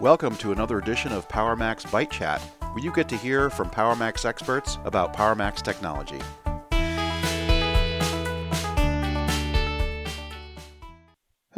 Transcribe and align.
Welcome 0.00 0.36
to 0.36 0.52
another 0.52 0.78
edition 0.78 1.12
of 1.12 1.28
PowerMax 1.28 1.84
Byte 1.88 2.10
Chat, 2.10 2.40
where 2.72 2.82
you 2.82 2.90
get 2.90 3.06
to 3.10 3.18
hear 3.18 3.50
from 3.50 3.68
PowerMax 3.68 4.24
experts 4.24 4.78
about 4.84 5.14
PowerMax 5.14 5.60
technology. 5.60 6.18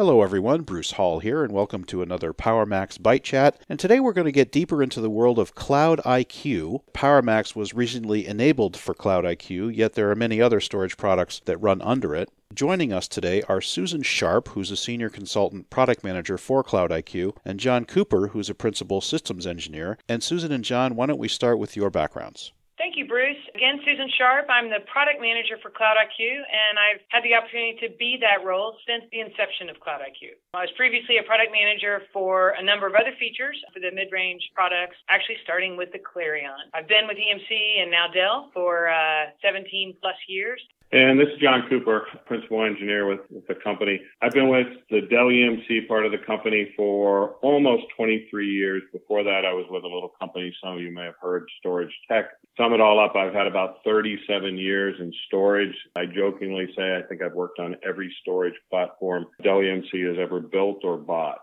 Hello, 0.03 0.21
everyone. 0.21 0.63
Bruce 0.63 0.91
Hall 0.91 1.21
here, 1.21 1.45
and 1.45 1.53
welcome 1.53 1.85
to 1.85 2.03
another 2.03 2.35
PowerMax 2.35 2.99
Byte 2.99 3.23
Chat. 3.23 3.57
And 3.69 3.79
today 3.79 4.01
we're 4.01 4.13
going 4.13 4.25
to 4.25 4.33
get 4.33 4.51
deeper 4.51 4.83
into 4.83 5.01
the 5.01 5.09
world 5.09 5.39
of 5.39 5.55
Cloud 5.55 6.01
IQ. 6.01 6.83
PowerMax 6.93 7.55
was 7.55 7.73
recently 7.73 8.27
enabled 8.27 8.77
for 8.77 8.95
Cloud 8.95 9.23
IQ, 9.23 9.77
yet 9.77 9.93
there 9.93 10.11
are 10.11 10.17
many 10.17 10.43
other 10.43 10.59
storage 10.59 10.97
products 10.97 11.41
that 11.45 11.57
run 11.59 11.81
under 11.83 12.17
it. 12.17 12.31
Joining 12.53 12.93
us 12.93 13.07
today 13.07 13.43
are 13.43 13.61
Susan 13.61 14.03
Sharpe, 14.03 14.49
who's 14.49 14.73
a 14.73 14.77
senior 14.77 15.09
consultant 15.09 15.71
product 15.71 16.03
manager 16.03 16.37
for 16.37 16.65
Cloud 16.65 16.91
IQ, 16.91 17.37
and 17.45 17.61
John 17.61 17.85
Cooper, 17.85 18.27
who's 18.27 18.51
a 18.51 18.57
principal 18.57 19.01
systems 19.01 19.47
engineer. 19.47 19.99
And 20.09 20.21
Susan 20.21 20.51
and 20.51 20.65
John, 20.65 20.97
why 20.97 21.07
don't 21.07 21.21
we 21.21 21.29
start 21.29 21.61
with 21.61 21.77
your 21.77 21.91
backgrounds? 21.91 22.51
Thank 22.77 22.97
you, 22.97 23.07
Bruce. 23.07 23.37
Again, 23.63 23.79
Susan 23.87 24.11
Sharpe. 24.19 24.51
I'm 24.51 24.75
the 24.75 24.83
product 24.91 25.23
manager 25.23 25.55
for 25.63 25.71
Cloud 25.71 25.95
IQ, 25.95 26.19
and 26.19 26.83
I've 26.83 26.99
had 27.15 27.23
the 27.23 27.39
opportunity 27.39 27.79
to 27.87 27.95
be 27.95 28.19
that 28.19 28.43
role 28.43 28.75
since 28.83 29.07
the 29.15 29.23
inception 29.23 29.71
of 29.71 29.79
Cloud 29.79 30.03
IQ. 30.03 30.35
I 30.59 30.67
was 30.67 30.75
previously 30.75 31.23
a 31.23 31.23
product 31.23 31.55
manager 31.55 32.03
for 32.11 32.59
a 32.59 32.63
number 32.67 32.91
of 32.91 32.99
other 32.99 33.15
features 33.23 33.55
for 33.71 33.79
the 33.79 33.95
mid 33.95 34.11
range 34.11 34.43
products, 34.51 34.99
actually 35.07 35.39
starting 35.47 35.79
with 35.79 35.95
the 35.95 36.03
CLARiiON. 36.03 36.75
I've 36.75 36.91
been 36.91 37.07
with 37.07 37.15
EMC 37.15 37.55
and 37.79 37.87
now 37.87 38.11
Dell 38.11 38.51
for 38.51 38.91
uh, 38.91 39.31
17 39.47 39.95
plus 40.03 40.19
years. 40.27 40.59
And 40.93 41.19
this 41.19 41.29
is 41.29 41.41
John 41.41 41.65
Cooper, 41.71 42.07
principal 42.27 42.63
engineer 42.67 43.07
with, 43.07 43.21
with, 43.31 43.47
the 43.47 43.55
company. 43.55 43.99
I've 44.21 44.33
been 44.33 44.51
with 44.51 44.67
the 44.91 45.01
Dell 45.01 45.29
EMC 45.29 45.89
part 45.89 46.05
of 46.05 46.13
the 46.13 46.19
company 46.19 46.71
for 46.77 47.37
almost 47.41 47.85
23 47.97 48.47
years. 48.47 48.83
Before 48.93 49.25
that, 49.25 49.47
I 49.47 49.55
was 49.55 49.65
with 49.71 49.85
a 49.85 49.87
little 49.87 50.13
company 50.21 50.55
some 50.63 50.75
of 50.75 50.81
you 50.83 50.93
may 50.93 51.05
have 51.05 51.15
heard, 51.19 51.49
Storage 51.61 51.93
Tech. 52.09 52.27
Sum 52.59 52.75
it 52.75 52.83
all 52.83 53.03
up, 53.03 53.17
I've 53.17 53.33
had 53.33 53.47
about 53.47 53.77
37 53.85 54.59
years 54.59 54.95
in 55.01 55.11
storage. 55.29 55.75
I 55.97 56.05
jokingly 56.05 56.69
say 56.77 56.95
I 56.95 57.01
think 57.09 57.23
I've 57.23 57.33
worked 57.33 57.59
on 57.59 57.75
every 57.83 58.15
storage 58.21 58.55
platform 58.69 59.29
Dell 59.43 59.61
EMC 59.61 60.07
has 60.09 60.19
ever 60.21 60.41
built 60.41 60.85
or 60.85 60.99
bought. 60.99 61.39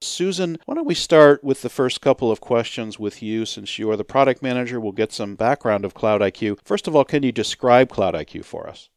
Susan, 0.00 0.56
why 0.64 0.74
don't 0.74 0.86
we 0.86 0.94
start 0.94 1.44
with 1.44 1.60
the 1.60 1.68
first 1.68 2.00
couple 2.00 2.30
of 2.30 2.40
questions 2.40 2.98
with 2.98 3.22
you 3.22 3.44
since 3.44 3.78
you 3.78 3.90
are 3.90 3.96
the 3.96 4.04
product 4.04 4.42
manager? 4.42 4.80
We'll 4.80 4.92
get 4.92 5.12
some 5.12 5.34
background 5.34 5.84
of 5.84 5.92
Cloud 5.92 6.22
IQ. 6.22 6.58
First 6.64 6.88
of 6.88 6.96
all, 6.96 7.04
can 7.04 7.22
you 7.22 7.32
describe 7.32 7.90
Cloud 7.90 8.14
IQ 8.14 8.46
for 8.46 8.66
us? 8.66 8.88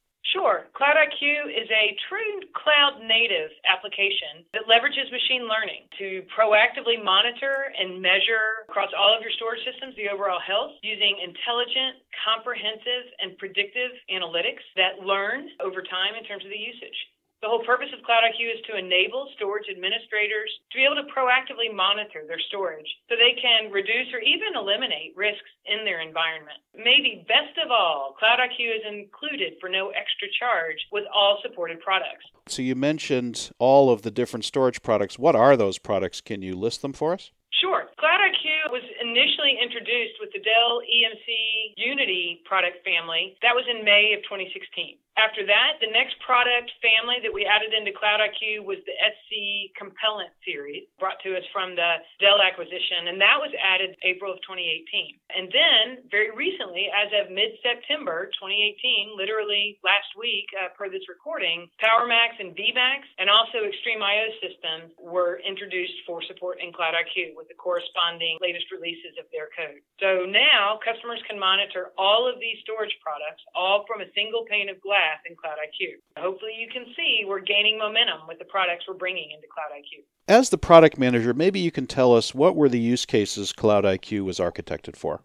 Cloud 0.88 1.04
IQ 1.04 1.52
is 1.52 1.68
a 1.68 2.00
true 2.08 2.48
cloud 2.56 3.04
native 3.04 3.52
application 3.68 4.48
that 4.56 4.72
leverages 4.72 5.12
machine 5.12 5.44
learning 5.44 5.84
to 6.00 6.24
proactively 6.32 6.96
monitor 6.96 7.76
and 7.76 8.00
measure 8.00 8.64
across 8.72 8.88
all 8.96 9.12
of 9.12 9.20
your 9.20 9.36
storage 9.36 9.60
systems 9.68 10.00
the 10.00 10.08
overall 10.08 10.40
health 10.40 10.80
using 10.88 11.20
intelligent, 11.20 12.08
comprehensive, 12.24 13.04
and 13.20 13.36
predictive 13.36 14.00
analytics 14.08 14.64
that 14.80 15.04
learn 15.04 15.52
over 15.60 15.84
time 15.84 16.16
in 16.16 16.24
terms 16.24 16.48
of 16.48 16.56
the 16.56 16.64
usage. 16.64 16.96
The 17.42 17.48
whole 17.48 17.62
purpose 17.64 17.94
of 17.94 18.02
Cloud 18.02 18.26
IQ 18.26 18.50
is 18.50 18.66
to 18.66 18.82
enable 18.82 19.30
storage 19.38 19.70
administrators 19.70 20.50
to 20.72 20.78
be 20.82 20.86
able 20.90 20.98
to 20.98 21.06
proactively 21.14 21.70
monitor 21.70 22.26
their 22.26 22.42
storage 22.50 22.90
so 23.06 23.14
they 23.14 23.38
can 23.38 23.70
reduce 23.72 24.10
or 24.10 24.18
even 24.26 24.58
eliminate 24.58 25.14
risks 25.16 25.46
in 25.70 25.86
their 25.86 26.02
environment. 26.02 26.58
Maybe 26.74 27.26
best 27.30 27.54
of 27.64 27.70
all, 27.70 28.18
Cloud 28.18 28.42
IQ 28.42 28.82
is 28.82 28.86
included 28.90 29.54
for 29.62 29.70
no 29.70 29.94
extra 29.94 30.28
charge 30.34 30.82
with 30.92 31.06
all 31.14 31.38
supported 31.46 31.80
products. 31.80 32.26
So 32.48 32.64
you 32.64 32.74
mentioned 32.74 33.52
all 33.60 33.92
of 33.92 34.02
the 34.02 34.10
different 34.10 34.44
storage 34.44 34.82
products. 34.82 35.20
What 35.20 35.36
are 35.36 35.56
those 35.56 35.78
products? 35.78 36.22
Can 36.22 36.42
you 36.42 36.56
list 36.58 36.82
them 36.82 36.94
for 36.94 37.14
us? 37.14 37.30
Sure. 37.62 37.86
Cloud 37.98 38.22
IQ 38.22 38.74
was 38.74 38.84
initially 39.02 39.58
introduced 39.62 40.18
with 40.22 40.30
the 40.34 40.42
Dell 40.42 40.82
EMC 40.86 41.74
Unity 41.78 42.42
product 42.46 42.84
family. 42.86 43.38
That 43.42 43.54
was 43.54 43.66
in 43.70 43.86
May 43.86 44.14
of 44.14 44.22
2016. 44.26 44.98
After 45.18 45.42
that, 45.50 45.82
the 45.82 45.90
next 45.90 46.14
product 46.22 46.70
family 46.78 47.18
that 47.26 47.34
we 47.34 47.42
added 47.42 47.74
into 47.74 47.90
Cloud 47.90 48.22
IQ 48.22 48.62
was 48.70 48.78
the 48.86 48.94
SC 49.02 49.74
Compellent 49.74 50.30
series, 50.46 50.86
brought 51.02 51.18
to 51.26 51.34
us 51.34 51.42
from 51.50 51.74
the 51.74 52.06
Dell 52.22 52.38
acquisition, 52.38 53.10
and 53.10 53.18
that 53.18 53.42
was 53.42 53.50
added 53.58 53.98
April 54.06 54.30
of 54.30 54.38
2018. 54.46 55.18
And 55.34 55.50
then, 55.50 56.06
very 56.14 56.30
recently, 56.38 56.94
as 56.94 57.10
of 57.18 57.34
mid-September 57.34 58.30
2018, 58.38 59.18
literally 59.18 59.82
last 59.82 60.06
week 60.14 60.46
uh, 60.54 60.70
per 60.78 60.86
this 60.86 61.10
recording, 61.10 61.66
PowerMax 61.82 62.38
and 62.38 62.54
VMAX, 62.54 63.02
and 63.18 63.26
also 63.26 63.66
XtremIO 63.66 64.38
systems 64.38 64.94
were 65.02 65.42
introduced 65.42 65.98
for 66.06 66.22
support 66.30 66.62
in 66.62 66.70
Cloud 66.70 66.94
IQ 66.94 67.34
with 67.34 67.50
the 67.50 67.58
corresponding 67.58 68.38
latest 68.38 68.70
releases 68.70 69.18
of 69.18 69.26
their 69.34 69.50
code. 69.58 69.82
So 69.98 70.30
now 70.30 70.78
customers 70.86 71.26
can 71.26 71.42
monitor 71.42 71.90
all 71.98 72.30
of 72.30 72.38
these 72.38 72.62
storage 72.62 72.94
products, 73.02 73.42
all 73.58 73.82
from 73.90 74.06
a 74.06 74.14
single 74.14 74.46
pane 74.46 74.70
of 74.70 74.78
glass 74.78 75.07
in 75.30 75.36
Cloud 75.36 75.58
IQ. 75.58 76.00
Hopefully, 76.18 76.52
you 76.58 76.68
can 76.72 76.86
see 76.96 77.24
we're 77.26 77.42
gaining 77.42 77.78
momentum 77.78 78.28
with 78.28 78.40
the 78.40 78.46
products 78.46 78.86
we're 78.88 78.96
bringing 78.96 79.32
into 79.32 79.48
Cloud 79.54 79.78
IQ. 79.78 80.04
As 80.28 80.50
the 80.50 80.58
product 80.58 80.98
manager, 80.98 81.34
maybe 81.34 81.60
you 81.60 81.72
can 81.72 81.88
tell 81.88 82.16
us 82.16 82.36
what 82.36 82.56
were 82.56 82.70
the 82.70 82.80
use 82.80 83.06
cases 83.06 83.54
Cloud 83.54 83.84
IQ 83.84 84.26
was 84.26 84.40
architected 84.40 84.96
for? 84.96 85.22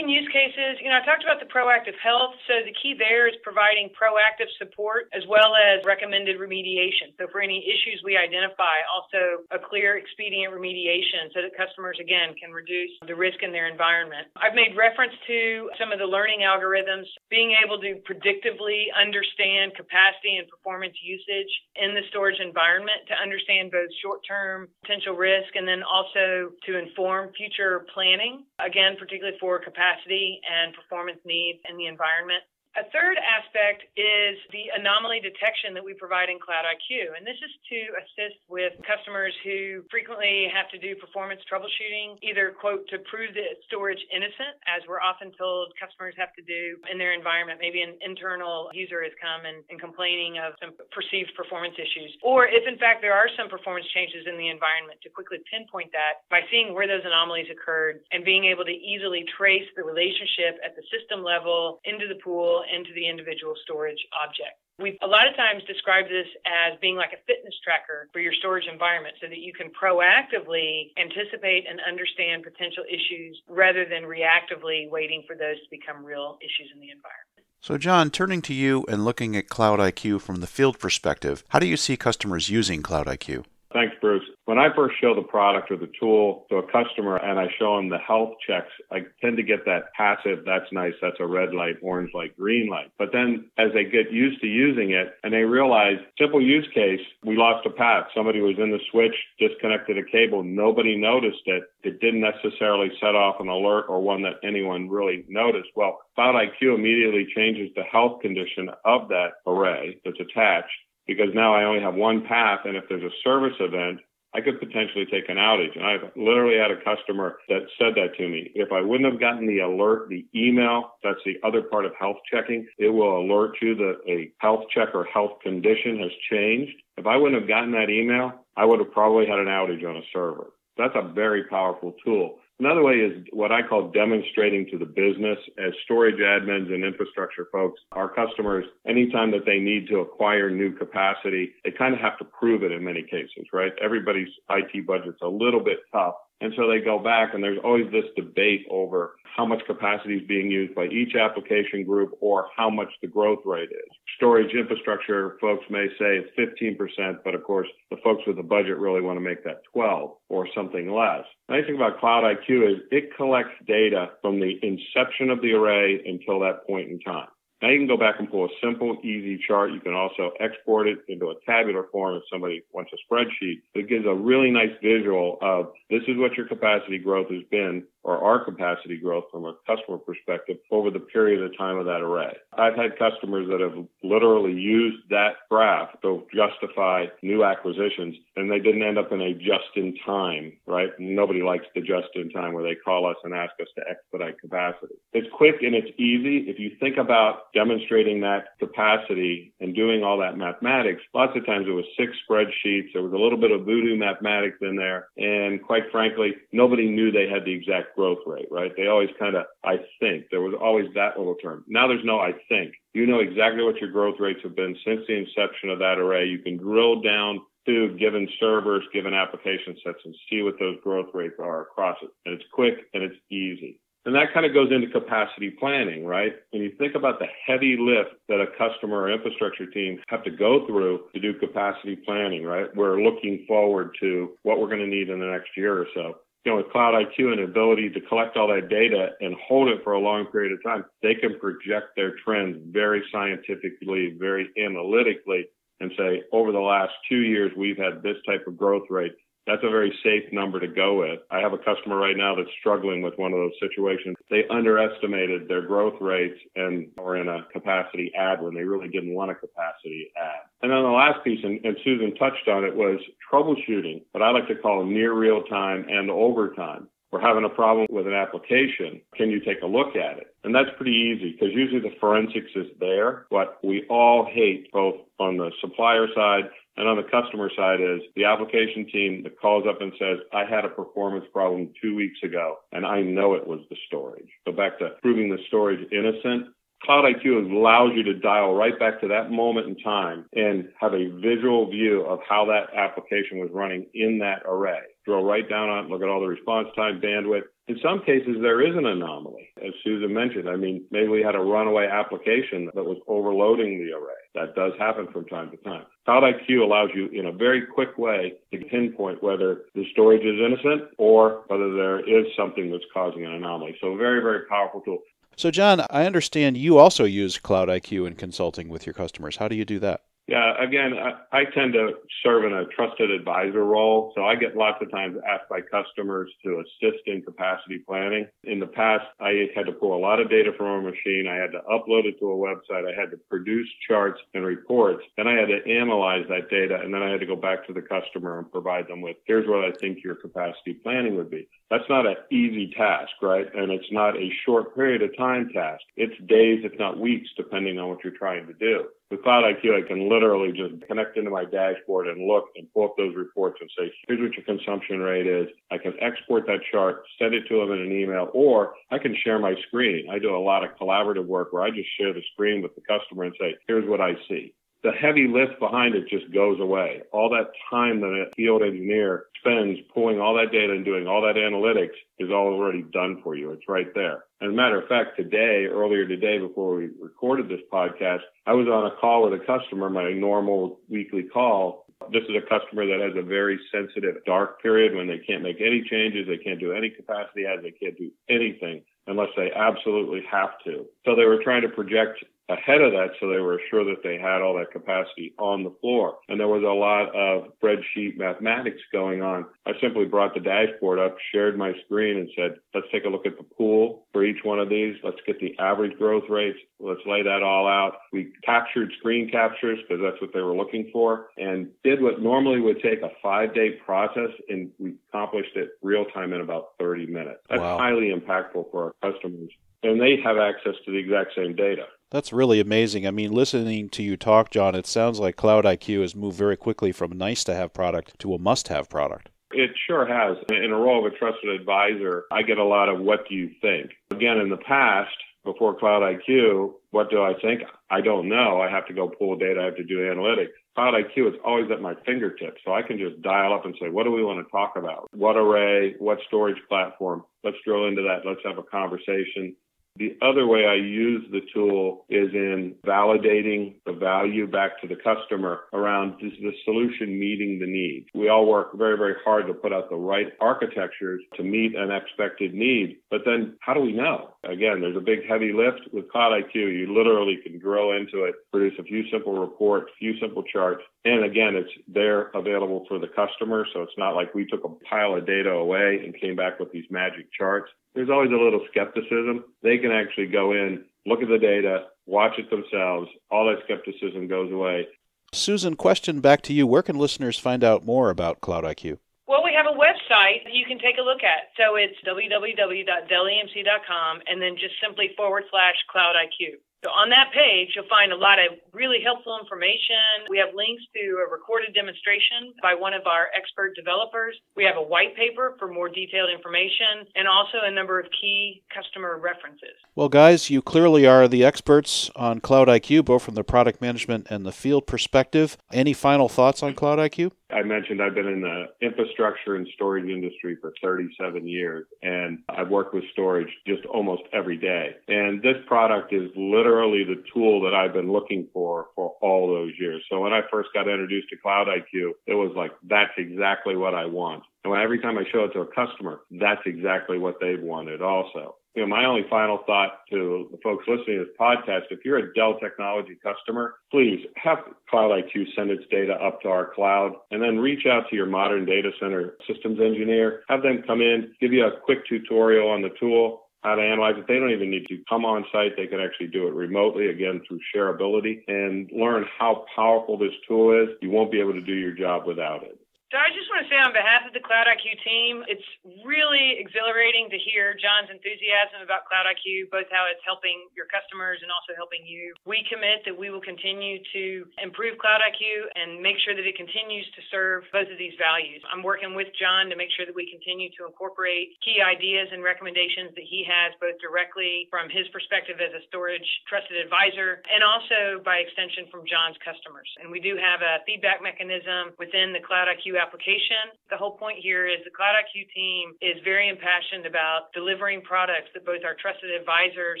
Use 0.02 0.28
cases, 0.28 0.82
you 0.82 0.90
know, 0.90 0.98
I 1.00 1.04
talked 1.06 1.24
about 1.24 1.40
the 1.40 1.48
proactive 1.48 1.96
health. 2.02 2.34
So 2.44 2.60
the 2.66 2.74
key 2.74 2.92
there 2.98 3.30
is 3.30 3.38
providing 3.40 3.88
proactive 3.96 4.50
support 4.58 5.08
as 5.14 5.22
well 5.30 5.54
as 5.56 5.80
recommended 5.88 6.36
remediation. 6.36 7.14
So 7.16 7.30
for 7.32 7.40
any 7.40 7.64
issues 7.64 8.02
we 8.04 8.18
identify, 8.18 8.82
also 8.90 9.46
a 9.54 9.62
clear, 9.62 9.96
expedient 9.96 10.52
remediation 10.52 11.32
so 11.32 11.40
that 11.40 11.56
customers, 11.56 11.96
again, 11.96 12.34
can 12.36 12.52
reduce 12.52 12.92
the 13.06 13.14
risk 13.14 13.40
in 13.40 13.56
their 13.56 13.70
environment. 13.70 14.28
I've 14.36 14.58
made 14.58 14.76
reference 14.76 15.14
to 15.26 15.70
some 15.80 15.94
of 15.94 15.98
the 16.02 16.08
learning 16.10 16.44
algorithms, 16.44 17.08
being 17.30 17.56
able 17.64 17.80
to 17.80 17.96
predictively 18.04 18.92
understand 18.92 19.72
capacity 19.78 20.36
and 20.36 20.44
performance 20.50 20.98
usage 21.00 21.52
in 21.80 21.94
the 21.94 22.04
storage 22.10 22.40
environment 22.42 23.06
to 23.08 23.14
understand 23.16 23.70
both 23.70 23.88
short 24.04 24.20
term 24.28 24.68
potential 24.82 25.16
risk 25.16 25.56
and 25.56 25.64
then 25.64 25.80
also 25.86 26.52
to 26.66 26.76
inform 26.76 27.32
future 27.32 27.86
planning, 27.94 28.44
again, 28.64 28.96
particularly 28.98 29.36
for 29.38 29.58
capacity 29.58 30.40
and 30.46 30.74
performance 30.74 31.18
needs 31.24 31.58
in 31.68 31.76
the 31.76 31.86
environment. 31.86 32.42
A 32.72 32.88
third 32.88 33.20
aspect 33.20 33.84
is 34.00 34.40
the 34.48 34.72
anomaly 34.72 35.20
detection 35.20 35.76
that 35.76 35.84
we 35.84 35.92
provide 35.92 36.32
in 36.32 36.40
Cloud 36.40 36.64
IQ. 36.64 37.12
And 37.12 37.20
this 37.20 37.36
is 37.44 37.52
to 37.68 37.78
assist 38.00 38.40
with 38.48 38.72
customers 38.88 39.36
who 39.44 39.84
frequently 39.92 40.48
have 40.48 40.72
to 40.72 40.80
do 40.80 40.96
performance 40.96 41.44
troubleshooting, 41.44 42.16
either, 42.24 42.56
quote, 42.56 42.88
to 42.88 43.04
prove 43.12 43.36
that 43.36 43.60
storage 43.68 44.00
innocent, 44.08 44.56
as 44.64 44.80
we're 44.88 45.04
often 45.04 45.36
told 45.36 45.76
customers 45.76 46.16
have 46.16 46.32
to 46.32 46.44
do 46.48 46.80
in 46.88 46.96
their 46.96 47.12
environment. 47.12 47.60
Maybe 47.60 47.84
an 47.84 47.92
internal 48.00 48.72
user 48.72 49.04
has 49.04 49.12
come 49.20 49.44
and, 49.44 49.60
and 49.68 49.76
complaining 49.76 50.40
of 50.40 50.56
some 50.56 50.72
perceived 50.96 51.36
performance 51.36 51.76
issues. 51.76 52.16
Or 52.24 52.48
if, 52.48 52.64
in 52.64 52.80
fact, 52.80 53.04
there 53.04 53.12
are 53.12 53.28
some 53.36 53.52
performance 53.52 53.84
changes 53.92 54.24
in 54.24 54.40
the 54.40 54.48
environment, 54.48 54.96
to 55.04 55.12
quickly 55.12 55.44
pinpoint 55.44 55.92
that 55.92 56.24
by 56.32 56.40
seeing 56.48 56.72
where 56.72 56.88
those 56.88 57.04
anomalies 57.04 57.52
occurred 57.52 58.00
and 58.16 58.24
being 58.24 58.48
able 58.48 58.64
to 58.64 58.72
easily 58.72 59.28
trace 59.36 59.68
the 59.76 59.84
relationship 59.84 60.56
at 60.64 60.72
the 60.72 60.84
system 60.88 61.20
level 61.20 61.84
into 61.84 62.08
the 62.08 62.16
pool 62.24 62.61
into 62.68 62.92
the 62.94 63.08
individual 63.08 63.54
storage 63.62 64.00
object. 64.12 64.58
We 64.78 64.98
a 65.02 65.06
lot 65.06 65.28
of 65.28 65.36
times 65.36 65.62
describe 65.64 66.08
this 66.08 66.26
as 66.46 66.78
being 66.80 66.96
like 66.96 67.12
a 67.12 67.20
fitness 67.26 67.54
tracker 67.62 68.08
for 68.12 68.20
your 68.20 68.32
storage 68.32 68.66
environment 68.70 69.14
so 69.20 69.28
that 69.28 69.38
you 69.38 69.52
can 69.52 69.70
proactively 69.70 70.90
anticipate 70.96 71.66
and 71.68 71.78
understand 71.86 72.42
potential 72.42 72.84
issues 72.88 73.40
rather 73.48 73.84
than 73.84 74.04
reactively 74.04 74.88
waiting 74.90 75.22
for 75.26 75.36
those 75.36 75.60
to 75.60 75.68
become 75.70 76.04
real 76.04 76.38
issues 76.40 76.72
in 76.74 76.80
the 76.80 76.90
environment. 76.90 77.46
So, 77.60 77.78
John, 77.78 78.10
turning 78.10 78.42
to 78.42 78.54
you 78.54 78.84
and 78.88 79.04
looking 79.04 79.36
at 79.36 79.48
Cloud 79.48 79.78
IQ 79.78 80.20
from 80.20 80.40
the 80.40 80.48
field 80.48 80.80
perspective, 80.80 81.44
how 81.50 81.60
do 81.60 81.66
you 81.66 81.76
see 81.76 81.96
customers 81.96 82.50
using 82.50 82.82
Cloud 82.82 83.06
IQ? 83.06 83.44
Thanks, 83.72 83.94
Bruce. 84.00 84.24
When 84.44 84.58
I 84.58 84.74
first 84.74 84.96
show 85.00 85.14
the 85.14 85.22
product 85.22 85.70
or 85.70 85.76
the 85.76 85.90
tool 86.00 86.46
to 86.50 86.56
a 86.56 86.66
customer 86.66 87.16
and 87.16 87.38
I 87.38 87.46
show 87.60 87.76
them 87.76 87.90
the 87.90 87.98
health 87.98 88.34
checks, 88.44 88.72
I 88.90 89.02
tend 89.20 89.36
to 89.36 89.44
get 89.44 89.64
that 89.66 89.92
passive, 89.96 90.40
that's 90.44 90.66
nice, 90.72 90.94
that's 91.00 91.20
a 91.20 91.26
red 91.26 91.54
light, 91.54 91.76
orange 91.80 92.10
light, 92.12 92.36
green 92.36 92.68
light. 92.68 92.90
But 92.98 93.10
then 93.12 93.50
as 93.56 93.68
they 93.72 93.84
get 93.84 94.10
used 94.10 94.40
to 94.40 94.48
using 94.48 94.90
it 94.90 95.14
and 95.22 95.32
they 95.32 95.42
realize, 95.42 95.98
simple 96.18 96.42
use 96.42 96.66
case, 96.74 97.00
we 97.24 97.36
lost 97.36 97.66
a 97.66 97.70
path. 97.70 98.06
Somebody 98.16 98.40
was 98.40 98.56
in 98.58 98.72
the 98.72 98.80
switch, 98.90 99.14
disconnected 99.38 99.96
a 99.96 100.04
cable, 100.10 100.42
nobody 100.42 100.96
noticed 100.96 101.46
it. 101.46 101.62
It 101.84 102.00
didn't 102.00 102.20
necessarily 102.20 102.90
set 102.98 103.14
off 103.14 103.36
an 103.38 103.48
alert 103.48 103.86
or 103.88 104.02
one 104.02 104.22
that 104.22 104.40
anyone 104.42 104.88
really 104.88 105.24
noticed. 105.28 105.68
Well, 105.76 106.00
Cloud 106.16 106.34
IQ 106.34 106.74
immediately 106.74 107.28
changes 107.36 107.70
the 107.76 107.84
health 107.84 108.20
condition 108.20 108.70
of 108.84 109.08
that 109.08 109.34
array 109.46 110.00
that's 110.04 110.18
attached 110.18 110.74
because 111.06 111.28
now 111.32 111.54
I 111.54 111.64
only 111.64 111.82
have 111.82 111.94
one 111.94 112.26
path. 112.26 112.60
And 112.64 112.76
if 112.76 112.84
there's 112.88 113.02
a 113.02 113.14
service 113.22 113.56
event, 113.60 114.00
I 114.34 114.40
could 114.40 114.58
potentially 114.58 115.06
take 115.06 115.28
an 115.28 115.36
outage. 115.36 115.76
And 115.76 115.84
I've 115.84 116.10
literally 116.16 116.56
had 116.56 116.70
a 116.70 116.82
customer 116.82 117.38
that 117.48 117.62
said 117.78 117.94
that 117.96 118.16
to 118.16 118.28
me. 118.28 118.50
If 118.54 118.72
I 118.72 118.80
wouldn't 118.80 119.10
have 119.10 119.20
gotten 119.20 119.46
the 119.46 119.60
alert, 119.60 120.08
the 120.08 120.26
email, 120.34 120.94
that's 121.02 121.20
the 121.24 121.38
other 121.44 121.62
part 121.62 121.84
of 121.84 121.92
health 121.98 122.16
checking, 122.32 122.66
it 122.78 122.88
will 122.88 123.18
alert 123.18 123.56
you 123.60 123.74
that 123.74 123.98
a 124.08 124.32
health 124.38 124.64
check 124.74 124.94
or 124.94 125.04
health 125.04 125.40
condition 125.42 125.98
has 125.98 126.10
changed. 126.30 126.72
If 126.96 127.06
I 127.06 127.16
wouldn't 127.16 127.40
have 127.40 127.48
gotten 127.48 127.72
that 127.72 127.90
email, 127.90 128.32
I 128.56 128.64
would 128.64 128.78
have 128.78 128.92
probably 128.92 129.26
had 129.26 129.38
an 129.38 129.46
outage 129.46 129.84
on 129.88 129.96
a 129.96 130.02
server. 130.12 130.52
That's 130.78 130.94
a 130.94 131.12
very 131.12 131.44
powerful 131.44 131.94
tool. 132.04 132.38
Another 132.62 132.84
way 132.84 132.94
is 132.94 133.26
what 133.32 133.50
I 133.50 133.66
call 133.66 133.90
demonstrating 133.90 134.68
to 134.70 134.78
the 134.78 134.86
business 134.86 135.36
as 135.58 135.72
storage 135.82 136.20
admins 136.20 136.72
and 136.72 136.84
infrastructure 136.84 137.48
folks, 137.50 137.80
our 137.90 138.08
customers, 138.08 138.64
anytime 138.86 139.32
that 139.32 139.44
they 139.44 139.58
need 139.58 139.88
to 139.88 139.98
acquire 139.98 140.48
new 140.48 140.70
capacity, 140.72 141.54
they 141.64 141.72
kind 141.72 141.92
of 141.92 141.98
have 141.98 142.16
to 142.18 142.24
prove 142.24 142.62
it 142.62 142.70
in 142.70 142.84
many 142.84 143.02
cases, 143.02 143.46
right? 143.52 143.72
Everybody's 143.82 144.28
IT 144.48 144.86
budget's 144.86 145.18
a 145.22 145.26
little 145.26 145.58
bit 145.58 145.78
tough. 145.90 146.14
And 146.42 146.52
so 146.56 146.68
they 146.68 146.80
go 146.80 146.98
back 146.98 147.34
and 147.34 147.42
there's 147.42 147.60
always 147.62 147.86
this 147.92 148.04
debate 148.16 148.66
over 148.68 149.14
how 149.36 149.46
much 149.46 149.62
capacity 149.64 150.16
is 150.16 150.26
being 150.26 150.50
used 150.50 150.74
by 150.74 150.86
each 150.86 151.14
application 151.14 151.84
group 151.84 152.10
or 152.20 152.48
how 152.56 152.68
much 152.68 152.88
the 153.00 153.06
growth 153.06 153.38
rate 153.46 153.70
is. 153.70 153.96
Storage 154.16 154.52
infrastructure 154.52 155.36
folks 155.40 155.64
may 155.70 155.86
say 156.00 156.18
it's 156.18 156.30
15%, 156.36 157.18
but 157.24 157.36
of 157.36 157.44
course 157.44 157.68
the 157.90 157.96
folks 158.02 158.22
with 158.26 158.36
the 158.36 158.42
budget 158.42 158.76
really 158.78 159.00
want 159.00 159.16
to 159.16 159.20
make 159.20 159.44
that 159.44 159.62
12 159.72 160.10
or 160.28 160.48
something 160.52 160.92
less. 160.92 161.24
The 161.48 161.54
nice 161.54 161.66
thing 161.66 161.76
about 161.76 162.00
Cloud 162.00 162.24
IQ 162.24 162.72
is 162.72 162.80
it 162.90 163.16
collects 163.16 163.54
data 163.66 164.10
from 164.20 164.40
the 164.40 164.58
inception 164.62 165.30
of 165.30 165.40
the 165.42 165.52
array 165.52 166.02
until 166.04 166.40
that 166.40 166.66
point 166.66 166.90
in 166.90 166.98
time. 167.00 167.28
Now 167.62 167.68
you 167.70 167.78
can 167.78 167.86
go 167.86 167.96
back 167.96 168.16
and 168.18 168.28
pull 168.28 168.44
a 168.44 168.48
simple, 168.60 168.98
easy 169.04 169.40
chart. 169.46 169.70
You 169.70 169.78
can 169.78 169.94
also 169.94 170.32
export 170.40 170.88
it 170.88 170.98
into 171.08 171.30
a 171.30 171.34
tabular 171.46 171.84
form 171.92 172.16
if 172.16 172.24
somebody 172.30 172.62
wants 172.72 172.90
a 172.92 172.96
spreadsheet. 173.06 173.62
It 173.74 173.88
gives 173.88 174.04
a 174.04 174.12
really 174.12 174.50
nice 174.50 174.72
visual 174.82 175.38
of 175.40 175.72
this 175.88 176.02
is 176.08 176.16
what 176.16 176.36
your 176.36 176.48
capacity 176.48 176.98
growth 176.98 177.30
has 177.30 177.44
been 177.52 177.84
or 178.04 178.22
our 178.22 178.44
capacity 178.44 178.96
growth 178.98 179.24
from 179.30 179.44
a 179.44 179.54
customer 179.66 179.98
perspective 179.98 180.56
over 180.70 180.90
the 180.90 181.00
period 181.00 181.42
of 181.42 181.56
time 181.56 181.76
of 181.76 181.86
that 181.86 182.00
array. 182.00 182.36
I've 182.54 182.74
had 182.74 182.98
customers 182.98 183.48
that 183.48 183.60
have 183.60 183.86
literally 184.02 184.52
used 184.52 185.08
that 185.10 185.34
graph 185.50 186.00
to 186.02 186.26
justify 186.34 187.06
new 187.22 187.44
acquisitions 187.44 188.16
and 188.36 188.50
they 188.50 188.58
didn't 188.58 188.82
end 188.82 188.98
up 188.98 189.12
in 189.12 189.20
a 189.20 189.34
just 189.34 189.76
in 189.76 189.94
time, 190.04 190.52
right? 190.66 190.90
Nobody 190.98 191.42
likes 191.42 191.66
the 191.74 191.80
just 191.80 192.08
in 192.14 192.30
time 192.30 192.52
where 192.52 192.64
they 192.64 192.74
call 192.74 193.06
us 193.06 193.16
and 193.24 193.34
ask 193.34 193.52
us 193.60 193.68
to 193.76 193.84
expedite 193.88 194.40
capacity. 194.40 194.94
It's 195.12 195.28
quick 195.32 195.62
and 195.62 195.74
it's 195.74 195.90
easy. 195.98 196.50
If 196.50 196.58
you 196.58 196.72
think 196.80 196.96
about 196.96 197.52
demonstrating 197.54 198.20
that 198.22 198.58
capacity 198.58 199.54
and 199.60 199.74
doing 199.74 200.02
all 200.02 200.18
that 200.18 200.36
mathematics, 200.36 201.02
lots 201.14 201.36
of 201.36 201.46
times 201.46 201.66
it 201.68 201.72
was 201.72 201.84
six 201.98 202.12
spreadsheets. 202.28 202.92
There 202.92 203.02
was 203.02 203.12
a 203.12 203.16
little 203.16 203.38
bit 203.38 203.50
of 203.50 203.64
voodoo 203.64 203.96
mathematics 203.96 204.58
in 204.60 204.76
there. 204.76 205.08
And 205.16 205.62
quite 205.62 205.84
frankly, 205.90 206.34
nobody 206.52 206.88
knew 206.88 207.10
they 207.10 207.28
had 207.28 207.44
the 207.44 207.52
exact 207.52 207.91
growth 207.94 208.18
rate, 208.26 208.48
right? 208.50 208.72
They 208.76 208.86
always 208.86 209.10
kind 209.18 209.36
of, 209.36 209.44
I 209.64 209.78
think. 210.00 210.26
There 210.30 210.40
was 210.40 210.54
always 210.60 210.86
that 210.94 211.18
little 211.18 211.36
term. 211.36 211.64
Now 211.68 211.86
there's 211.86 212.04
no 212.04 212.18
I 212.20 212.32
think. 212.48 212.74
You 212.94 213.06
know 213.06 213.20
exactly 213.20 213.62
what 213.62 213.78
your 213.78 213.90
growth 213.90 214.16
rates 214.18 214.40
have 214.42 214.56
been 214.56 214.76
since 214.84 215.00
the 215.06 215.16
inception 215.16 215.70
of 215.70 215.78
that 215.78 215.98
array. 215.98 216.26
You 216.26 216.38
can 216.38 216.56
drill 216.56 217.00
down 217.00 217.40
to 217.66 217.96
given 217.98 218.28
servers, 218.40 218.82
given 218.92 219.14
application 219.14 219.76
sets 219.84 219.98
and 220.04 220.14
see 220.28 220.42
what 220.42 220.58
those 220.58 220.76
growth 220.82 221.08
rates 221.14 221.36
are 221.38 221.62
across 221.62 221.96
it. 222.02 222.10
And 222.26 222.34
it's 222.34 222.44
quick 222.52 222.74
and 222.92 223.02
it's 223.02 223.16
easy. 223.30 223.78
And 224.04 224.16
that 224.16 224.34
kind 224.34 224.44
of 224.44 224.52
goes 224.52 224.72
into 224.72 224.88
capacity 224.88 225.50
planning, 225.50 226.04
right? 226.04 226.32
When 226.50 226.62
you 226.62 226.72
think 226.76 226.96
about 226.96 227.20
the 227.20 227.26
heavy 227.46 227.76
lift 227.78 228.16
that 228.28 228.40
a 228.40 228.46
customer 228.58 229.02
or 229.02 229.12
infrastructure 229.12 229.66
team 229.66 230.00
have 230.08 230.24
to 230.24 230.30
go 230.30 230.66
through 230.66 231.04
to 231.14 231.20
do 231.20 231.38
capacity 231.38 231.94
planning, 231.94 232.42
right? 232.44 232.66
We're 232.74 233.00
looking 233.00 233.44
forward 233.46 233.96
to 234.00 234.32
what 234.42 234.60
we're 234.60 234.66
going 234.66 234.80
to 234.80 234.88
need 234.88 235.08
in 235.08 235.20
the 235.20 235.26
next 235.26 235.50
year 235.56 235.78
or 235.78 235.86
so 235.94 236.16
you 236.44 236.50
know, 236.50 236.56
with 236.56 236.70
Cloud 236.70 236.94
IQ 236.94 237.30
and 237.30 237.38
the 237.38 237.44
ability 237.44 237.90
to 237.90 238.00
collect 238.00 238.36
all 238.36 238.48
that 238.48 238.68
data 238.68 239.10
and 239.20 239.34
hold 239.46 239.68
it 239.68 239.82
for 239.84 239.92
a 239.92 240.00
long 240.00 240.26
period 240.26 240.52
of 240.52 240.62
time, 240.62 240.84
they 241.02 241.14
can 241.14 241.38
project 241.38 241.94
their 241.94 242.16
trends 242.24 242.58
very 242.70 243.02
scientifically, 243.12 244.16
very 244.18 244.48
analytically, 244.58 245.46
and 245.80 245.92
say, 245.96 246.22
over 246.32 246.50
the 246.50 246.58
last 246.58 246.92
two 247.08 247.20
years, 247.20 247.52
we've 247.56 247.76
had 247.76 248.02
this 248.02 248.16
type 248.26 248.46
of 248.46 248.56
growth 248.56 248.86
rate 248.90 249.12
that's 249.46 249.62
a 249.64 249.70
very 249.70 249.92
safe 250.02 250.32
number 250.32 250.60
to 250.60 250.68
go 250.68 251.00
with. 251.00 251.20
I 251.30 251.40
have 251.40 251.52
a 251.52 251.58
customer 251.58 251.96
right 251.96 252.16
now 252.16 252.34
that's 252.34 252.50
struggling 252.60 253.02
with 253.02 253.14
one 253.16 253.32
of 253.32 253.38
those 253.38 253.58
situations. 253.60 254.16
They 254.30 254.44
underestimated 254.48 255.48
their 255.48 255.62
growth 255.62 256.00
rates 256.00 256.38
and 256.54 256.88
were 256.96 257.16
in 257.16 257.28
a 257.28 257.46
capacity 257.52 258.12
add 258.16 258.40
when 258.40 258.54
they 258.54 258.62
really 258.62 258.88
didn't 258.88 259.14
want 259.14 259.30
a 259.30 259.34
capacity 259.34 260.12
add. 260.16 260.46
And 260.62 260.70
then 260.70 260.82
the 260.82 260.88
last 260.88 261.24
piece, 261.24 261.40
and, 261.42 261.58
and 261.64 261.76
Susan 261.84 262.14
touched 262.14 262.48
on 262.48 262.64
it, 262.64 262.74
was 262.74 263.00
troubleshooting, 263.32 264.02
what 264.12 264.22
I 264.22 264.30
like 264.30 264.48
to 264.48 264.54
call 264.54 264.84
near 264.84 265.12
real 265.12 265.42
time 265.44 265.86
and 265.88 266.10
over 266.10 266.54
time 266.54 266.88
we're 267.12 267.20
having 267.20 267.44
a 267.44 267.48
problem 267.48 267.86
with 267.90 268.06
an 268.06 268.14
application. 268.14 269.02
Can 269.14 269.30
you 269.30 269.38
take 269.40 269.60
a 269.62 269.66
look 269.66 269.94
at 269.94 270.16
it? 270.16 270.34
And 270.44 270.54
that's 270.54 270.70
pretty 270.78 270.92
easy 270.92 271.32
because 271.32 271.54
usually 271.54 271.80
the 271.80 271.94
forensics 272.00 272.50
is 272.56 272.66
there. 272.80 273.26
What 273.28 273.58
we 273.62 273.84
all 273.90 274.24
hate, 274.24 274.72
both 274.72 274.96
on 275.20 275.36
the 275.36 275.50
supplier 275.60 276.06
side 276.16 276.48
and 276.76 276.88
on 276.88 276.96
the 276.96 277.04
customer 277.04 277.50
side, 277.56 277.80
is 277.80 278.00
the 278.16 278.24
application 278.24 278.86
team 278.90 279.22
that 279.24 279.40
calls 279.40 279.64
up 279.68 279.80
and 279.80 279.92
says, 279.98 280.18
I 280.32 280.44
had 280.44 280.64
a 280.64 280.68
performance 280.68 281.24
problem 281.32 281.70
two 281.80 281.94
weeks 281.94 282.18
ago 282.22 282.58
and 282.72 282.86
I 282.86 283.02
know 283.02 283.34
it 283.34 283.46
was 283.46 283.60
the 283.68 283.76
storage. 283.86 284.28
So 284.46 284.52
back 284.52 284.78
to 284.78 284.90
proving 285.02 285.30
the 285.30 285.38
storage 285.48 285.86
innocent. 285.92 286.54
Cloud 286.84 287.04
IQ 287.04 287.52
allows 287.52 287.92
you 287.94 288.02
to 288.02 288.14
dial 288.14 288.54
right 288.54 288.76
back 288.76 289.00
to 289.02 289.08
that 289.08 289.30
moment 289.30 289.68
in 289.68 289.76
time 289.84 290.24
and 290.32 290.68
have 290.80 290.94
a 290.94 291.10
visual 291.20 291.70
view 291.70 292.04
of 292.04 292.18
how 292.28 292.44
that 292.46 292.76
application 292.76 293.38
was 293.38 293.50
running 293.52 293.86
in 293.94 294.18
that 294.18 294.42
array. 294.44 294.80
Drill 295.04 295.22
right 295.22 295.48
down 295.48 295.68
on 295.68 295.84
it, 295.84 295.90
look 295.90 296.02
at 296.02 296.08
all 296.08 296.20
the 296.20 296.26
response 296.26 296.68
time, 296.74 297.00
bandwidth. 297.00 297.42
In 297.68 297.78
some 297.82 298.00
cases, 298.00 298.36
there 298.42 298.60
is 298.60 298.76
an 298.76 298.86
anomaly. 298.86 299.48
As 299.64 299.72
Susan 299.84 300.12
mentioned, 300.12 300.48
I 300.48 300.56
mean, 300.56 300.84
maybe 300.90 301.06
we 301.06 301.22
had 301.22 301.36
a 301.36 301.40
runaway 301.40 301.86
application 301.86 302.68
that 302.74 302.84
was 302.84 302.98
overloading 303.06 303.78
the 303.78 303.92
array. 303.92 304.22
That 304.34 304.56
does 304.56 304.72
happen 304.78 305.06
from 305.12 305.26
time 305.26 305.52
to 305.52 305.56
time. 305.58 305.86
Cloud 306.04 306.24
IQ 306.24 306.62
allows 306.62 306.90
you 306.94 307.06
in 307.08 307.26
a 307.26 307.32
very 307.32 307.64
quick 307.64 307.96
way 307.96 308.34
to 308.52 308.58
pinpoint 308.64 309.22
whether 309.22 309.62
the 309.74 309.84
storage 309.92 310.22
is 310.22 310.40
innocent 310.40 310.90
or 310.98 311.44
whether 311.46 311.72
there 311.74 312.00
is 312.00 312.26
something 312.36 312.72
that's 312.72 312.84
causing 312.92 313.24
an 313.24 313.32
anomaly. 313.32 313.76
So 313.80 313.96
very, 313.96 314.20
very 314.20 314.46
powerful 314.46 314.80
tool. 314.80 314.98
So, 315.36 315.50
John, 315.50 315.80
I 315.90 316.04
understand 316.04 316.56
you 316.56 316.78
also 316.78 317.04
use 317.04 317.38
Cloud 317.38 317.68
IQ 317.68 318.06
in 318.06 318.14
consulting 318.16 318.68
with 318.68 318.84
your 318.84 318.94
customers. 318.94 319.36
How 319.36 319.48
do 319.48 319.54
you 319.54 319.64
do 319.64 319.78
that? 319.78 320.02
Yeah, 320.28 320.54
again, 320.62 320.92
I, 320.94 321.40
I, 321.40 321.44
tend 321.44 321.72
to 321.72 321.94
serve 322.22 322.44
in 322.44 322.52
a 322.52 322.64
trusted 322.66 323.10
advisor 323.10 323.64
role. 323.64 324.12
So 324.14 324.24
I 324.24 324.36
get 324.36 324.56
lots 324.56 324.78
of 324.80 324.90
times 324.90 325.16
asked 325.28 325.48
by 325.50 325.60
customers 325.60 326.30
to 326.44 326.62
assist 326.62 327.02
in 327.06 327.22
capacity 327.22 327.78
planning. 327.78 328.28
In 328.44 328.60
the 328.60 328.68
past, 328.68 329.04
I 329.20 329.48
had 329.54 329.66
to 329.66 329.72
pull 329.72 329.96
a 329.96 329.98
lot 329.98 330.20
of 330.20 330.30
data 330.30 330.52
from 330.56 330.66
a 330.66 330.90
machine. 330.90 331.26
I 331.28 331.36
had 331.36 331.50
to 331.52 331.60
upload 331.68 332.04
it 332.04 332.20
to 332.20 332.30
a 332.30 332.36
website. 332.36 332.86
I 332.86 332.98
had 332.98 333.10
to 333.10 333.16
produce 333.28 333.68
charts 333.88 334.20
and 334.32 334.44
reports. 334.46 335.02
Then 335.16 335.26
I 335.26 335.34
had 335.34 335.48
to 335.48 335.68
analyze 335.68 336.24
that 336.28 336.48
data. 336.48 336.78
And 336.80 336.94
then 336.94 337.02
I 337.02 337.10
had 337.10 337.20
to 337.20 337.26
go 337.26 337.36
back 337.36 337.66
to 337.66 337.72
the 337.72 337.82
customer 337.82 338.38
and 338.38 338.50
provide 338.50 338.86
them 338.86 339.00
with, 339.00 339.16
here's 339.26 339.48
what 339.48 339.64
I 339.64 339.72
think 339.72 340.04
your 340.04 340.14
capacity 340.14 340.74
planning 340.74 341.16
would 341.16 341.30
be. 341.30 341.48
That's 341.68 341.88
not 341.88 342.06
an 342.06 342.16
easy 342.30 342.72
task, 342.76 343.10
right? 343.22 343.52
And 343.54 343.72
it's 343.72 343.90
not 343.90 344.16
a 344.16 344.30
short 344.46 344.74
period 344.76 345.02
of 345.02 345.16
time 345.16 345.48
task. 345.52 345.82
It's 345.96 346.16
days, 346.26 346.60
if 346.64 346.78
not 346.78 347.00
weeks, 347.00 347.28
depending 347.36 347.78
on 347.78 347.88
what 347.88 348.04
you're 348.04 348.16
trying 348.16 348.46
to 348.46 348.52
do. 348.52 348.86
With 349.12 349.24
Cloud 349.24 349.44
IQ, 349.44 349.76
I 349.76 349.86
can 349.86 350.08
literally 350.08 350.52
just 350.52 350.88
connect 350.88 351.18
into 351.18 351.30
my 351.30 351.44
dashboard 351.44 352.08
and 352.08 352.26
look 352.26 352.46
and 352.56 352.66
pull 352.72 352.84
up 352.86 352.96
those 352.96 353.14
reports 353.14 353.58
and 353.60 353.68
say, 353.78 353.92
here's 354.08 354.18
what 354.18 354.32
your 354.32 354.44
consumption 354.46 355.00
rate 355.00 355.26
is. 355.26 355.48
I 355.70 355.76
can 355.76 355.92
export 356.00 356.46
that 356.46 356.60
chart, 356.72 357.04
send 357.18 357.34
it 357.34 357.46
to 357.48 357.58
them 357.60 357.72
in 357.72 357.80
an 357.80 357.92
email, 357.92 358.30
or 358.32 358.72
I 358.90 358.96
can 358.96 359.14
share 359.22 359.38
my 359.38 359.54
screen. 359.66 360.08
I 360.10 360.18
do 360.18 360.34
a 360.34 360.38
lot 360.38 360.64
of 360.64 360.70
collaborative 360.80 361.26
work 361.26 361.52
where 361.52 361.62
I 361.62 361.68
just 361.68 361.90
share 362.00 362.14
the 362.14 362.22
screen 362.32 362.62
with 362.62 362.74
the 362.74 362.80
customer 362.88 363.24
and 363.24 363.34
say, 363.38 363.54
here's 363.68 363.86
what 363.86 364.00
I 364.00 364.14
see 364.30 364.54
the 364.82 364.90
heavy 364.90 365.28
lift 365.28 365.60
behind 365.60 365.94
it 365.94 366.08
just 366.08 366.32
goes 366.32 366.60
away. 366.60 367.02
All 367.12 367.30
that 367.30 367.52
time 367.70 368.00
that 368.00 368.08
a 368.08 368.34
field 368.34 368.62
engineer 368.62 369.26
spends 369.38 369.78
pulling 369.94 370.20
all 370.20 370.34
that 370.34 370.52
data 370.52 370.72
and 370.72 370.84
doing 370.84 371.06
all 371.06 371.22
that 371.22 371.36
analytics 371.36 371.94
is 372.18 372.30
already 372.30 372.82
done 372.92 373.20
for 373.22 373.36
you. 373.36 373.52
It's 373.52 373.68
right 373.68 373.92
there. 373.94 374.24
As 374.40 374.48
a 374.48 374.52
matter 374.52 374.80
of 374.80 374.88
fact, 374.88 375.16
today, 375.16 375.66
earlier 375.70 376.06
today, 376.06 376.38
before 376.38 376.74
we 376.74 376.90
recorded 377.00 377.48
this 377.48 377.60
podcast, 377.72 378.22
I 378.46 378.54
was 378.54 378.66
on 378.66 378.86
a 378.86 378.96
call 379.00 379.30
with 379.30 379.40
a 379.40 379.44
customer, 379.44 379.88
my 379.88 380.12
normal 380.12 380.80
weekly 380.88 381.22
call. 381.22 381.86
This 382.10 382.24
is 382.24 382.34
a 382.36 382.42
customer 382.48 382.84
that 382.86 383.00
has 383.00 383.16
a 383.16 383.22
very 383.24 383.60
sensitive 383.70 384.16
dark 384.26 384.60
period 384.60 384.96
when 384.96 385.06
they 385.06 385.18
can't 385.18 385.42
make 385.42 385.60
any 385.60 385.84
changes. 385.88 386.26
They 386.26 386.42
can't 386.42 386.58
do 386.58 386.72
any 386.72 386.90
capacity 386.90 387.46
adds. 387.46 387.62
They 387.62 387.70
can't 387.70 387.96
do 387.96 388.10
anything 388.28 388.82
unless 389.06 389.28
they 389.36 389.52
absolutely 389.54 390.22
have 390.30 390.50
to. 390.64 390.86
So 391.04 391.14
they 391.14 391.24
were 391.24 391.42
trying 391.42 391.62
to 391.62 391.68
project 391.68 392.24
ahead 392.48 392.80
of 392.80 392.92
that 392.92 393.10
so 393.20 393.28
they 393.28 393.38
were 393.38 393.60
sure 393.70 393.84
that 393.84 394.02
they 394.02 394.18
had 394.18 394.42
all 394.42 394.56
that 394.58 394.70
capacity 394.70 395.34
on 395.38 395.64
the 395.64 395.74
floor. 395.80 396.18
And 396.28 396.38
there 396.38 396.48
was 396.48 396.62
a 396.62 396.66
lot 396.66 397.14
of 397.14 397.52
spreadsheet 397.58 398.16
mathematics 398.16 398.80
going 398.92 399.22
on. 399.22 399.46
I 399.66 399.72
simply 399.80 400.04
brought 400.04 400.34
the 400.34 400.40
dashboard 400.40 400.98
up, 400.98 401.16
shared 401.32 401.56
my 401.56 401.72
screen 401.84 402.18
and 402.18 402.28
said, 402.36 402.56
let's 402.74 402.86
take 402.92 403.04
a 403.04 403.08
look 403.08 403.26
at 403.26 403.36
the 403.38 403.44
pool 403.44 404.06
for 404.12 404.24
each 404.24 404.44
one 404.44 404.58
of 404.58 404.68
these. 404.68 404.96
Let's 405.02 405.20
get 405.26 405.38
the 405.40 405.56
average 405.58 405.96
growth 405.98 406.24
rates. 406.28 406.58
Let's 406.80 407.00
lay 407.06 407.22
that 407.22 407.42
all 407.42 407.66
out. 407.66 407.94
We 408.12 408.32
captured 408.44 408.92
screen 408.98 409.30
captures 409.30 409.78
because 409.88 410.02
that's 410.02 410.20
what 410.20 410.32
they 410.34 410.40
were 410.40 410.56
looking 410.56 410.90
for 410.92 411.28
and 411.36 411.68
did 411.84 412.02
what 412.02 412.20
normally 412.20 412.60
would 412.60 412.82
take 412.82 413.02
a 413.02 413.10
five 413.22 413.54
day 413.54 413.72
process 413.84 414.30
and 414.48 414.70
we 414.78 414.94
accomplished 415.08 415.56
it 415.56 415.70
real 415.80 416.04
time 416.06 416.32
in 416.32 416.40
about 416.40 416.70
30 416.78 417.06
minutes. 417.06 417.40
That's 417.48 417.60
wow. 417.60 417.78
highly 417.78 418.12
impactful 418.12 418.70
for 418.70 418.94
our 419.02 419.12
customers 419.12 419.50
and 419.92 420.00
they 420.00 420.16
have 420.24 420.38
access 420.38 420.74
to 420.84 420.90
the 420.90 420.98
exact 420.98 421.32
same 421.36 421.54
data. 421.54 421.84
That's 422.10 422.32
really 422.32 422.60
amazing. 422.60 423.06
I 423.06 423.10
mean, 423.10 423.32
listening 423.32 423.88
to 423.90 424.02
you 424.02 424.16
talk, 424.16 424.50
John, 424.50 424.74
it 424.74 424.86
sounds 424.86 425.20
like 425.20 425.36
Cloud 425.36 425.64
IQ 425.64 426.02
has 426.02 426.16
moved 426.16 426.36
very 426.36 426.56
quickly 426.56 426.92
from 426.92 427.12
a 427.12 427.14
nice 427.14 427.44
to 427.44 427.54
have 427.54 427.72
product 427.72 428.18
to 428.20 428.34
a 428.34 428.38
must 428.38 428.68
have 428.68 428.88
product. 428.88 429.28
It 429.52 429.70
sure 429.86 430.06
has. 430.06 430.38
In 430.48 430.72
a 430.72 430.76
role 430.76 431.06
of 431.06 431.12
a 431.12 431.16
trusted 431.16 431.50
advisor, 431.50 432.24
I 432.30 432.42
get 432.42 432.58
a 432.58 432.64
lot 432.64 432.88
of 432.88 433.00
what 433.00 433.28
do 433.28 433.34
you 433.34 433.50
think? 433.60 433.90
Again, 434.10 434.38
in 434.38 434.48
the 434.48 434.56
past, 434.56 435.14
before 435.44 435.78
Cloud 435.78 436.02
IQ, 436.02 436.72
what 436.90 437.10
do 437.10 437.22
I 437.22 437.34
think? 437.40 437.62
I 437.90 438.00
don't 438.00 438.28
know. 438.28 438.60
I 438.60 438.70
have 438.70 438.86
to 438.86 438.94
go 438.94 439.08
pull 439.08 439.36
data. 439.36 439.60
I 439.60 439.64
have 439.64 439.76
to 439.76 439.84
do 439.84 439.98
analytics. 439.98 440.52
Cloud 440.74 440.94
IQ, 440.94 441.28
is 441.28 441.40
always 441.44 441.70
at 441.70 441.82
my 441.82 441.94
fingertips. 442.06 442.60
So 442.64 442.72
I 442.72 442.82
can 442.82 442.96
just 442.96 443.20
dial 443.22 443.52
up 443.52 443.66
and 443.66 443.74
say, 443.80 443.90
what 443.90 444.04
do 444.04 444.12
we 444.12 444.24
want 444.24 444.44
to 444.44 444.50
talk 444.50 444.74
about? 444.76 445.08
What 445.12 445.36
array? 445.36 445.96
What 445.98 446.18
storage 446.28 446.56
platform? 446.68 447.24
Let's 447.44 447.58
drill 447.64 447.88
into 447.88 448.02
that. 448.02 448.26
Let's 448.26 448.40
have 448.44 448.58
a 448.58 448.62
conversation. 448.62 449.54
The 449.96 450.16
other 450.22 450.46
way 450.46 450.64
I 450.66 450.74
use 450.74 451.22
the 451.30 451.42
tool 451.52 452.06
is 452.08 452.30
in 452.32 452.76
validating 452.86 453.74
the 453.84 453.92
value 453.92 454.46
back 454.46 454.80
to 454.80 454.88
the 454.88 454.96
customer 454.96 455.60
around 455.74 456.14
is 456.22 456.32
the 456.40 456.52
solution 456.64 457.18
meeting 457.18 457.58
the 457.58 457.66
need. 457.66 458.06
We 458.14 458.30
all 458.30 458.46
work 458.46 458.76
very, 458.76 458.96
very 458.96 459.16
hard 459.22 459.46
to 459.48 459.54
put 459.54 459.72
out 459.72 459.90
the 459.90 459.96
right 459.96 460.28
architectures 460.40 461.22
to 461.36 461.42
meet 461.42 461.76
an 461.76 461.90
expected 461.90 462.54
need. 462.54 463.00
But 463.10 463.22
then 463.26 463.56
how 463.60 463.74
do 463.74 463.80
we 463.80 463.92
know? 463.92 464.30
Again, 464.44 464.80
there's 464.80 464.96
a 464.96 465.00
big 465.00 465.28
heavy 465.28 465.52
lift 465.52 465.92
with 465.92 466.10
Cloud 466.10 466.32
IQ. 466.32 466.54
You 466.54 466.94
literally 466.96 467.38
can 467.42 467.58
drill 467.58 467.92
into 467.92 468.24
it, 468.24 468.34
produce 468.50 468.78
a 468.78 468.84
few 468.84 469.04
simple 469.10 469.38
reports, 469.38 469.92
few 469.98 470.18
simple 470.18 470.42
charts. 470.42 470.82
And 471.04 471.22
again, 471.24 471.54
it's 471.54 471.70
there 471.86 472.30
available 472.34 472.86
for 472.88 472.98
the 472.98 473.08
customer. 473.08 473.66
So 473.74 473.82
it's 473.82 473.98
not 473.98 474.14
like 474.14 474.34
we 474.34 474.46
took 474.46 474.64
a 474.64 474.68
pile 474.88 475.16
of 475.16 475.26
data 475.26 475.50
away 475.50 476.00
and 476.02 476.18
came 476.18 476.34
back 476.34 476.58
with 476.58 476.72
these 476.72 476.86
magic 476.90 477.26
charts 477.38 477.70
there's 477.94 478.10
always 478.10 478.30
a 478.30 478.36
little 478.36 478.60
skepticism. 478.70 479.44
They 479.62 479.78
can 479.78 479.92
actually 479.92 480.26
go 480.26 480.52
in, 480.52 480.84
look 481.06 481.22
at 481.22 481.28
the 481.28 481.38
data, 481.38 481.86
watch 482.06 482.38
it 482.38 482.50
themselves. 482.50 483.08
All 483.30 483.46
that 483.46 483.60
skepticism 483.64 484.28
goes 484.28 484.52
away. 484.52 484.88
Susan, 485.32 485.76
question 485.76 486.20
back 486.20 486.42
to 486.42 486.52
you. 486.52 486.66
Where 486.66 486.82
can 486.82 486.98
listeners 486.98 487.38
find 487.38 487.64
out 487.64 487.86
more 487.86 488.10
about 488.10 488.42
Cloud 488.42 488.64
IQ? 488.64 488.98
Well, 489.26 489.42
we 489.42 489.54
have 489.56 489.64
a 489.66 489.72
website 489.78 490.44
that 490.44 490.52
you 490.52 490.66
can 490.66 490.78
take 490.78 490.98
a 490.98 491.02
look 491.02 491.22
at. 491.22 491.48
So 491.56 491.76
it's 491.76 491.96
www.dellemc.com 492.06 494.20
and 494.26 494.42
then 494.42 494.56
just 494.60 494.74
simply 494.82 495.12
forward 495.16 495.44
slash 495.50 495.76
Cloud 495.90 496.16
IQ. 496.16 496.58
So 496.82 496.90
on 496.90 497.10
that 497.10 497.30
page, 497.32 497.70
you'll 497.76 497.86
find 497.86 498.10
a 498.10 498.16
lot 498.16 498.42
of 498.42 498.58
really 498.72 498.98
helpful 499.04 499.38
information. 499.38 500.26
We 500.28 500.38
have 500.38 500.50
links 500.52 500.82
to 500.94 501.22
a 501.22 501.30
recorded 501.30 501.74
demonstration 501.74 502.54
by 502.60 502.74
one 502.74 502.92
of 502.92 503.06
our 503.06 503.28
expert 503.38 503.76
developers. 503.76 504.34
We 504.56 504.64
have 504.64 504.76
a 504.76 504.82
white 504.82 505.14
paper 505.14 505.54
for 505.60 505.68
more 505.68 505.88
detailed 505.88 506.30
information 506.34 507.06
and 507.14 507.28
also 507.28 507.62
a 507.62 507.70
number 507.70 508.00
of 508.00 508.06
key 508.20 508.64
customer 508.74 509.16
references. 509.22 509.78
Well, 509.94 510.08
guys, 510.08 510.50
you 510.50 510.60
clearly 510.60 511.06
are 511.06 511.28
the 511.28 511.44
experts 511.44 512.10
on 512.16 512.40
Cloud 512.40 512.66
IQ, 512.66 513.04
both 513.04 513.22
from 513.22 513.34
the 513.34 513.44
product 513.44 513.80
management 513.80 514.26
and 514.28 514.44
the 514.44 514.52
field 514.52 514.88
perspective. 514.88 515.56
Any 515.72 515.92
final 515.92 516.28
thoughts 516.28 516.64
on 516.64 516.74
Cloud 516.74 516.98
IQ? 516.98 517.30
I 517.52 517.62
mentioned 517.62 518.02
I've 518.02 518.14
been 518.14 518.26
in 518.26 518.40
the 518.40 518.66
infrastructure 518.80 519.56
and 519.56 519.66
storage 519.74 520.08
industry 520.08 520.56
for 520.60 520.72
37 520.82 521.46
years, 521.46 521.86
and 522.02 522.38
I've 522.48 522.68
worked 522.68 522.94
with 522.94 523.04
storage 523.12 523.48
just 523.66 523.84
almost 523.86 524.22
every 524.32 524.56
day. 524.56 524.96
And 525.08 525.42
this 525.42 525.56
product 525.66 526.12
is 526.12 526.30
literally 526.36 527.04
the 527.04 527.22
tool 527.32 527.62
that 527.62 527.74
I've 527.74 527.92
been 527.92 528.10
looking 528.10 528.48
for 528.52 528.86
for 528.94 529.14
all 529.20 529.48
those 529.48 529.72
years. 529.78 530.02
So 530.10 530.20
when 530.20 530.32
I 530.32 530.40
first 530.50 530.70
got 530.74 530.88
introduced 530.88 531.28
to 531.30 531.36
Cloud 531.36 531.66
IQ, 531.68 532.12
it 532.26 532.34
was 532.34 532.52
like, 532.56 532.72
that's 532.88 533.12
exactly 533.16 533.76
what 533.76 533.94
I 533.94 534.06
want. 534.06 534.42
And 534.64 534.74
every 534.74 535.00
time 535.00 535.18
I 535.18 535.24
show 535.32 535.44
it 535.44 535.52
to 535.54 535.60
a 535.60 535.66
customer, 535.66 536.20
that's 536.30 536.62
exactly 536.66 537.18
what 537.18 537.36
they've 537.40 537.60
wanted 537.60 538.00
also 538.00 538.56
you 538.74 538.82
know, 538.82 538.88
my 538.88 539.04
only 539.04 539.24
final 539.28 539.58
thought 539.66 540.00
to 540.10 540.48
the 540.50 540.58
folks 540.62 540.84
listening 540.88 541.18
to 541.18 541.24
this 541.24 541.34
podcast, 541.38 541.82
if 541.90 542.04
you're 542.04 542.18
a 542.18 542.34
Dell 542.34 542.58
technology 542.58 543.18
customer, 543.22 543.74
please 543.90 544.24
have 544.36 544.58
Cloud 544.88 545.10
IQ 545.10 545.54
send 545.54 545.70
its 545.70 545.84
data 545.90 546.14
up 546.14 546.40
to 546.42 546.48
our 546.48 546.72
cloud 546.74 547.12
and 547.30 547.42
then 547.42 547.58
reach 547.58 547.86
out 547.86 548.08
to 548.08 548.16
your 548.16 548.26
modern 548.26 548.64
data 548.64 548.90
center 548.98 549.34
systems 549.46 549.78
engineer. 549.80 550.42
Have 550.48 550.62
them 550.62 550.82
come 550.86 551.00
in, 551.00 551.32
give 551.40 551.52
you 551.52 551.66
a 551.66 551.80
quick 551.84 552.06
tutorial 552.08 552.68
on 552.70 552.80
the 552.80 552.90
tool, 552.98 553.42
how 553.62 553.74
to 553.74 553.82
analyze 553.82 554.14
it. 554.16 554.26
They 554.26 554.38
don't 554.38 554.50
even 554.50 554.70
need 554.70 554.86
to 554.88 554.98
come 555.08 555.24
on 555.24 555.44
site. 555.52 555.76
They 555.76 555.86
can 555.86 556.00
actually 556.00 556.28
do 556.28 556.48
it 556.48 556.54
remotely, 556.54 557.08
again, 557.08 557.42
through 557.46 557.60
shareability 557.74 558.42
and 558.48 558.90
learn 558.92 559.26
how 559.38 559.66
powerful 559.74 560.18
this 560.18 560.32
tool 560.48 560.82
is. 560.82 560.96
You 561.00 561.10
won't 561.10 561.30
be 561.30 561.40
able 561.40 561.52
to 561.52 561.60
do 561.60 561.74
your 561.74 561.92
job 561.92 562.26
without 562.26 562.64
it. 562.64 562.78
So 563.12 563.20
I 563.20 563.28
just 563.28 563.44
want 563.52 563.60
to 563.60 563.68
say 563.68 563.76
on 563.76 563.92
behalf 563.92 564.24
of 564.24 564.32
the 564.32 564.40
Cloud 564.40 564.64
IQ 564.64 564.96
team, 565.04 565.44
it's 565.44 565.68
really 566.00 566.56
exhilarating 566.56 567.28
to 567.28 567.36
hear 567.36 567.76
John's 567.76 568.08
enthusiasm 568.08 568.80
about 568.80 569.04
Cloud 569.04 569.28
IQ, 569.28 569.68
both 569.68 569.84
how 569.92 570.08
it's 570.08 570.24
helping 570.24 570.56
your 570.72 570.88
customers 570.88 571.36
and 571.44 571.52
also 571.52 571.76
helping 571.76 572.08
you. 572.08 572.32
We 572.48 572.64
commit 572.72 573.04
that 573.04 573.12
we 573.12 573.28
will 573.28 573.44
continue 573.44 574.00
to 574.16 574.48
improve 574.64 574.96
Cloud 574.96 575.20
IQ 575.20 575.44
and 575.76 576.00
make 576.00 576.16
sure 576.24 576.32
that 576.32 576.48
it 576.48 576.56
continues 576.56 577.04
to 577.12 577.20
serve 577.28 577.68
both 577.68 577.84
of 577.92 578.00
these 578.00 578.16
values. 578.16 578.64
I'm 578.72 578.80
working 578.80 579.12
with 579.12 579.28
John 579.36 579.68
to 579.68 579.76
make 579.76 579.92
sure 579.92 580.08
that 580.08 580.16
we 580.16 580.24
continue 580.32 580.72
to 580.80 580.88
incorporate 580.88 581.52
key 581.60 581.84
ideas 581.84 582.32
and 582.32 582.40
recommendations 582.40 583.12
that 583.12 583.28
he 583.28 583.44
has, 583.44 583.76
both 583.76 584.00
directly 584.00 584.72
from 584.72 584.88
his 584.88 585.04
perspective 585.12 585.60
as 585.60 585.76
a 585.76 585.84
storage 585.84 586.24
trusted 586.48 586.80
advisor 586.80 587.44
and 587.44 587.60
also 587.60 588.24
by 588.24 588.40
extension 588.40 588.88
from 588.88 589.04
John's 589.04 589.36
customers. 589.44 589.92
And 590.00 590.08
we 590.08 590.16
do 590.16 590.40
have 590.40 590.64
a 590.64 590.80
feedback 590.88 591.20
mechanism 591.20 591.92
within 592.00 592.32
the 592.32 592.40
Cloud 592.40 592.72
IQ 592.72 593.01
application. 593.02 593.74
The 593.90 593.96
whole 593.96 594.16
point 594.16 594.38
here 594.40 594.66
is 594.66 594.78
the 594.84 594.90
Cloud 594.90 595.14
IQ 595.18 595.50
team 595.54 595.94
is 596.00 596.22
very 596.22 596.48
impassioned 596.48 597.06
about 597.06 597.52
delivering 597.52 598.02
products 598.02 598.48
that 598.54 598.64
both 598.64 598.84
our 598.84 598.94
trusted 598.94 599.30
advisors 599.30 600.00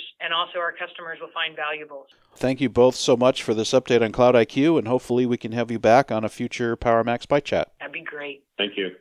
and 0.20 0.32
also 0.32 0.58
our 0.58 0.72
customers 0.72 1.18
will 1.20 1.34
find 1.34 1.56
valuable. 1.56 2.06
Thank 2.36 2.60
you 2.60 2.68
both 2.68 2.94
so 2.94 3.16
much 3.16 3.42
for 3.42 3.54
this 3.54 3.72
update 3.72 4.02
on 4.02 4.12
Cloud 4.12 4.34
IQ, 4.34 4.78
and 4.78 4.88
hopefully 4.88 5.26
we 5.26 5.36
can 5.36 5.52
have 5.52 5.70
you 5.70 5.78
back 5.78 6.10
on 6.10 6.24
a 6.24 6.28
future 6.28 6.76
PowerMax 6.76 7.26
Byte 7.26 7.44
Chat. 7.44 7.72
That'd 7.80 7.92
be 7.92 8.02
great. 8.02 8.44
Thank 8.56 8.76
you. 8.76 8.92